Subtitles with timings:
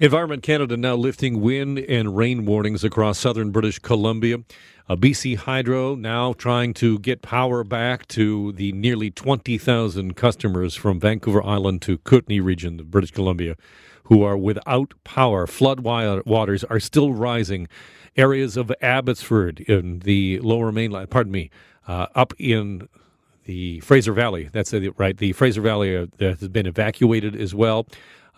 [0.00, 4.38] Environment Canada now lifting wind and rain warnings across southern British Columbia.
[4.88, 11.00] Uh, BC Hydro now trying to get power back to the nearly 20,000 customers from
[11.00, 13.56] Vancouver Island to Kootenay region of British Columbia
[14.04, 15.48] who are without power.
[15.48, 17.66] Flood waters are still rising.
[18.16, 21.50] Areas of Abbotsford in the lower mainland, pardon me,
[21.88, 22.88] uh, up in
[23.46, 24.48] the Fraser Valley.
[24.52, 25.16] That's right.
[25.16, 27.88] The Fraser Valley uh, has been evacuated as well.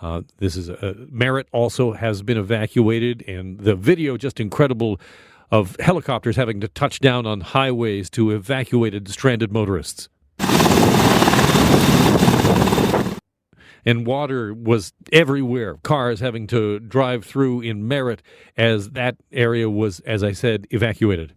[0.01, 5.00] Uh, this is a, Merritt also has been evacuated, and the video just incredible
[5.50, 10.08] of helicopters having to touch down on highways to evacuate stranded motorists.
[13.85, 15.77] And water was everywhere.
[15.82, 18.22] Cars having to drive through in Merritt
[18.57, 21.32] as that area was, as I said, evacuated.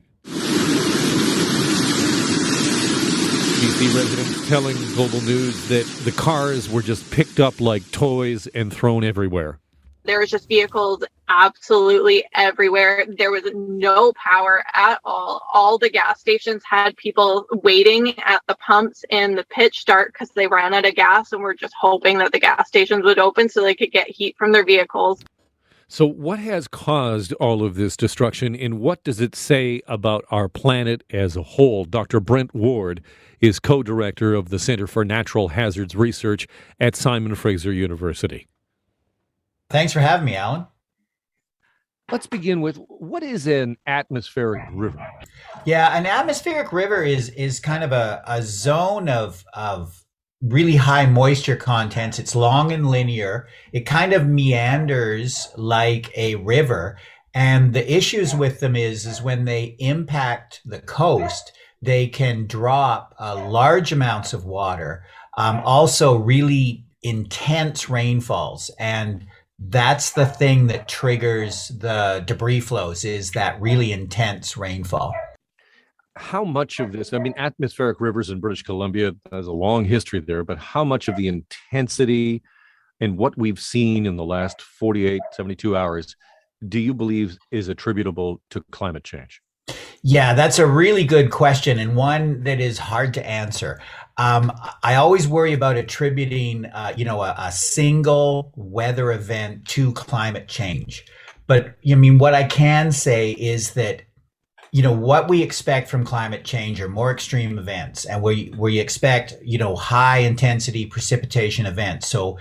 [3.88, 9.04] Residents telling Global News that the cars were just picked up like toys and thrown
[9.04, 9.60] everywhere.
[10.06, 13.06] There was just vehicles absolutely everywhere.
[13.08, 15.42] There was no power at all.
[15.54, 20.32] All the gas stations had people waiting at the pumps in the pitch dark because
[20.32, 23.50] they ran out of gas and were just hoping that the gas stations would open
[23.50, 25.22] so they could get heat from their vehicles.
[25.88, 30.48] So, what has caused all of this destruction, and what does it say about our
[30.50, 31.86] planet as a whole?
[31.86, 32.20] Dr.
[32.20, 33.02] Brent Ward
[33.42, 36.48] is co director of the Center for Natural Hazards Research
[36.80, 38.48] at Simon Fraser University.
[39.70, 40.68] Thanks for having me, Alan.
[42.12, 45.06] Let's begin with what is an atmospheric river?
[45.66, 50.03] Yeah, an atmospheric river is is kind of a, a zone of of
[50.44, 52.20] really high moisture contents.
[52.20, 53.48] It's long and linear.
[53.72, 56.98] It kind of meanders like a river.
[57.34, 63.16] And the issues with them is, is when they impact the coast, they can drop
[63.20, 65.04] uh, large amounts of water.
[65.38, 68.70] Um, also, really intense rainfalls.
[68.78, 69.26] And
[69.60, 75.14] that's the thing that triggers the debris flows is that really intense rainfall
[76.16, 80.20] how much of this, I mean, atmospheric rivers in British Columbia has a long history
[80.20, 82.44] there, but how much of the intensity
[83.00, 86.16] and what we've seen in the last 48, 72 hours
[86.68, 89.42] do you believe is attributable to climate change?
[90.04, 93.82] Yeah, that's a really good question and one that is hard to answer.
[94.18, 94.52] Um,
[94.84, 100.48] I always worry about attributing, uh, you know, a, a single weather event to climate
[100.48, 101.06] change.
[101.48, 104.04] But I mean, what I can say is that
[104.74, 108.82] you know what we expect from climate change are more extreme events and where you
[108.82, 112.08] expect you know high intensity precipitation events.
[112.08, 112.40] So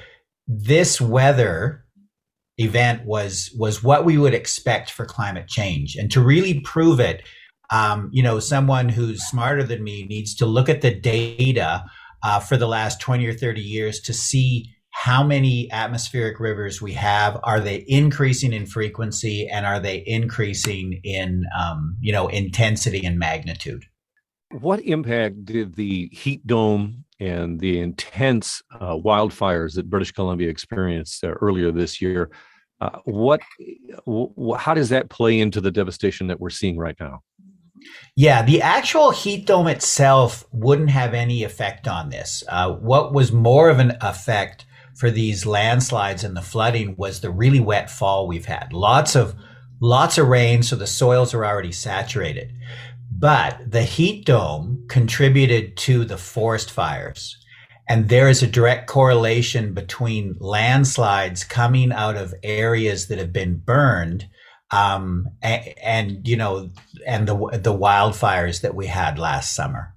[0.49, 1.85] this weather
[2.57, 5.95] event was was what we would expect for climate change.
[5.95, 7.23] And to really prove it
[7.71, 11.85] um, you know someone who's smarter than me needs to look at the data
[12.23, 16.93] uh, for the last 20 or 30 years to see how many atmospheric rivers we
[16.93, 17.41] have.
[17.43, 23.19] Are they increasing in frequency and are they increasing in um, you know intensity and
[23.19, 23.85] magnitude?
[24.51, 31.23] What impact did the heat dome and the intense uh, wildfires that british columbia experienced
[31.23, 32.29] uh, earlier this year
[32.83, 33.41] uh, what
[34.07, 37.23] w- how does that play into the devastation that we're seeing right now?
[38.17, 42.43] Yeah, the actual heat dome itself wouldn't have any effect on this.
[42.49, 44.67] Uh, what was more of an effect
[44.97, 48.73] for these landslides and the flooding was the really wet fall we've had.
[48.73, 49.35] Lots of
[49.81, 52.53] lots of rain, so the soils are already saturated.
[53.11, 57.37] But the heat dome contributed to the forest fires.
[57.89, 63.59] And there is a direct correlation between landslides coming out of areas that have been
[63.59, 64.29] burned
[64.73, 66.71] um, and, and, you know,
[67.07, 69.95] and the the wildfires that we had last summer.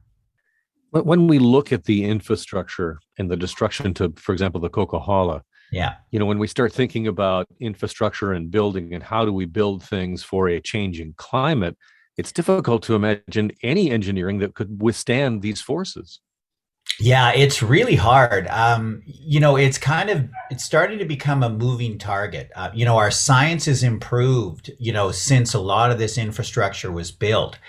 [0.92, 5.42] When we look at the infrastructure and the destruction to, for example, the Coquihalla,
[5.72, 9.46] yeah, you know, when we start thinking about infrastructure and building and how do we
[9.46, 11.76] build things for a changing climate,
[12.18, 16.22] it's difficult to imagine any engineering that could withstand these forces.
[17.00, 18.48] Yeah, it's really hard.
[18.48, 22.52] Um, you know, it's kind of it's starting to become a moving target.
[22.56, 24.72] Uh, you know, our science has improved.
[24.80, 27.60] You know, since a lot of this infrastructure was built,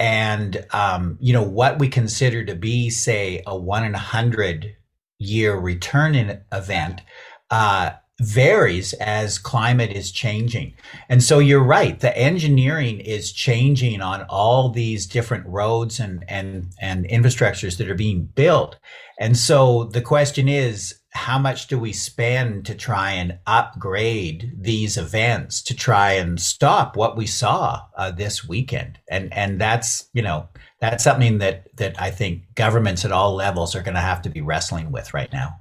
[0.00, 4.74] and um, you know what we consider to be say a one in a hundred
[5.18, 7.02] year return in event
[7.50, 10.74] uh, varies as climate is changing.
[11.08, 16.72] And so you're right the engineering is changing on all these different roads and and
[16.80, 18.78] and infrastructures that are being built.
[19.20, 24.96] And so the question is how much do we spend to try and upgrade these
[24.96, 30.22] events to try and stop what we saw uh, this weekend and and that's you
[30.22, 30.48] know
[30.80, 34.28] that's something that that i think governments at all levels are going to have to
[34.28, 35.56] be wrestling with right now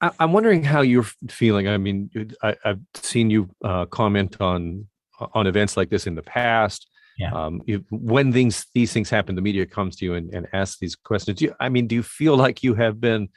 [0.00, 1.66] I, am wondering how you're feeling.
[1.66, 2.10] I mean,
[2.42, 4.86] I, have seen you uh, comment on
[5.32, 6.86] on events like this in the past.
[7.18, 7.32] Yeah.
[7.32, 10.78] Um, if, when things these things happen, the media comes to you and, and asks
[10.78, 11.38] these questions.
[11.38, 13.28] Do you, I mean, do you feel like you have been,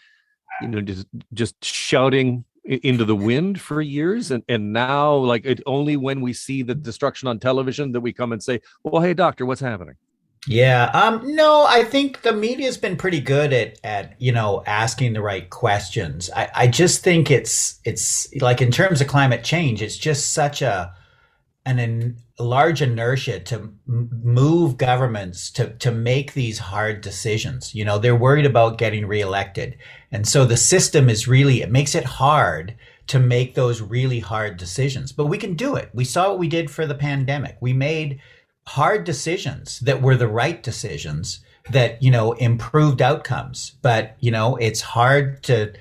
[0.62, 5.62] you know, just just shouting into the wind for years, and and now like it
[5.66, 9.14] only when we see the destruction on television that we come and say, "Well, hey,
[9.14, 9.96] doctor, what's happening?"
[10.46, 10.86] Yeah.
[10.94, 15.22] Um, no, I think the media's been pretty good at at, you know, asking the
[15.22, 16.30] right questions.
[16.36, 20.62] I, I just think it's it's like in terms of climate change, it's just such
[20.62, 20.94] a
[21.66, 27.74] an in, large inertia to move governments to to make these hard decisions.
[27.74, 29.78] You know, they're worried about getting reelected,
[30.12, 32.76] and so the system is really it makes it hard
[33.08, 35.12] to make those really hard decisions.
[35.12, 35.90] But we can do it.
[35.94, 37.58] We saw what we did for the pandemic.
[37.60, 38.20] We made
[38.66, 41.40] hard decisions that were the right decisions
[41.70, 43.74] that you know improved outcomes.
[43.82, 45.74] But you know, it's hard to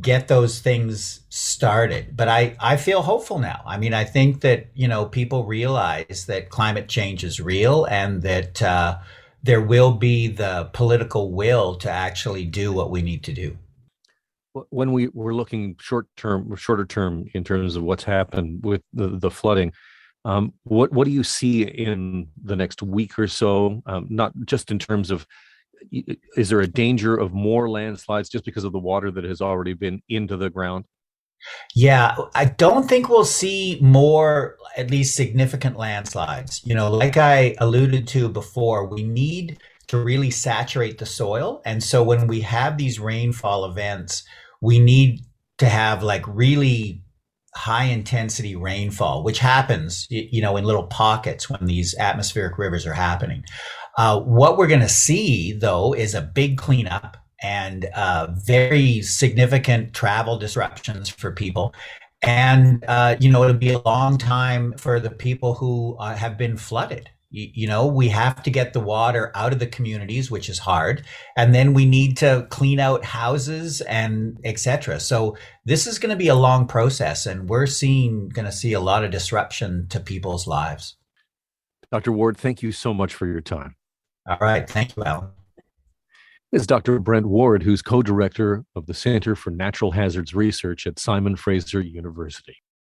[0.00, 2.16] get those things started.
[2.16, 3.62] But I, I feel hopeful now.
[3.66, 8.22] I mean, I think that, you know, people realize that climate change is real and
[8.22, 8.98] that uh,
[9.42, 13.58] there will be the political will to actually do what we need to do.
[14.70, 19.08] When we were looking short term, shorter term in terms of what's happened with the,
[19.08, 19.72] the flooding,
[20.24, 23.82] um, what what do you see in the next week or so?
[23.86, 25.26] Um, not just in terms of
[25.90, 29.74] is there a danger of more landslides just because of the water that has already
[29.74, 30.84] been into the ground?
[31.74, 36.60] Yeah, I don't think we'll see more, at least significant landslides.
[36.64, 39.58] You know, like I alluded to before, we need
[39.88, 41.60] to really saturate the soil.
[41.64, 44.22] And so when we have these rainfall events,
[44.60, 45.20] we need
[45.58, 47.02] to have like really
[47.54, 52.94] high intensity rainfall, which happens, you know, in little pockets when these atmospheric rivers are
[52.94, 53.44] happening.
[53.98, 59.92] Uh, what we're going to see, though, is a big cleanup and uh, very significant
[59.92, 61.74] travel disruptions for people.
[62.22, 66.38] And, uh, you know, it'll be a long time for the people who uh, have
[66.38, 67.10] been flooded.
[67.30, 70.60] You, you know, we have to get the water out of the communities, which is
[70.60, 71.04] hard.
[71.36, 75.00] And then we need to clean out houses and etc.
[75.00, 77.26] So this is going to be a long process.
[77.26, 80.96] And we're seeing, going to see a lot of disruption to people's lives.
[81.90, 82.12] Dr.
[82.12, 83.74] Ward, thank you so much for your time.
[84.26, 84.68] All right.
[84.68, 85.30] Thank you, Alan.
[86.52, 86.98] This is Dr.
[86.98, 91.80] Brent Ward, who's co director of the Center for Natural Hazards Research at Simon Fraser
[91.80, 92.62] University.